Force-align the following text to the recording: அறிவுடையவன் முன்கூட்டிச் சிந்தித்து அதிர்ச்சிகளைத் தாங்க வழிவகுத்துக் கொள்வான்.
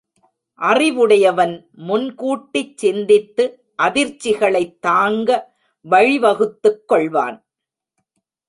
அறிவுடையவன் 0.59 1.69
முன்கூட்டிச் 1.77 2.77
சிந்தித்து 2.77 3.65
அதிர்ச்சிகளைத் 3.83 4.79
தாங்க 4.79 5.57
வழிவகுத்துக் 5.89 6.83
கொள்வான். 6.89 7.43